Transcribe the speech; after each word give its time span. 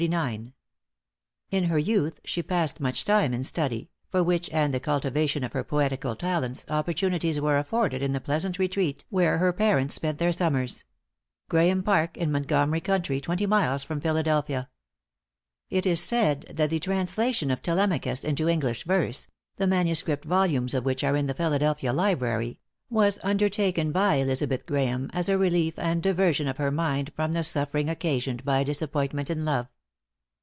In 1.51 1.65
her 1.65 1.77
youth 1.77 2.19
she 2.25 2.41
passed 2.41 2.79
much 2.79 3.05
time 3.05 3.35
in 3.35 3.43
study; 3.43 3.91
for 4.09 4.23
which, 4.23 4.49
and 4.49 4.73
the 4.73 4.79
cultivation 4.79 5.43
of 5.43 5.53
her 5.53 5.63
poetical 5.63 6.15
talents, 6.15 6.65
opportunities 6.69 7.39
were 7.39 7.59
afforded 7.59 8.01
in 8.01 8.11
the 8.11 8.19
pleasant 8.19 8.57
retreat 8.57 9.05
where 9.09 9.37
her 9.37 9.53
parents 9.53 9.93
spent 9.93 10.17
their 10.17 10.31
summers 10.31 10.85
Graeme 11.49 11.83
Park, 11.83 12.17
in 12.17 12.31
Montgomery 12.31 12.81
county, 12.81 13.21
twenty 13.21 13.45
miles 13.45 13.83
from 13.83 14.01
Philadelphia. 14.01 14.71
It 15.69 15.85
is 15.85 16.01
said 16.01 16.51
that 16.51 16.71
the 16.71 16.79
translation 16.79 17.51
of 17.51 17.61
Telemachus 17.61 18.23
into 18.23 18.49
English 18.49 18.85
verse 18.85 19.27
the 19.57 19.67
manuscript 19.67 20.25
volumes 20.25 20.73
of 20.73 20.83
which 20.83 21.03
are 21.03 21.15
in 21.15 21.27
the 21.27 21.35
Philadelphia 21.35 21.93
Library 21.93 22.57
was 22.89 23.19
undertaken 23.21 23.91
by 23.91 24.15
Elizabeth 24.15 24.65
Graeme, 24.65 25.11
as 25.13 25.29
a 25.29 25.37
relief 25.37 25.77
and 25.77 26.01
diversion 26.01 26.47
of 26.47 26.57
her 26.57 26.71
mind 26.71 27.13
from 27.15 27.33
the 27.33 27.43
suffering 27.43 27.87
occasioned 27.87 28.43
by 28.43 28.61
a 28.61 28.65
disappointment 28.65 29.29
in 29.29 29.45
love. 29.45 29.67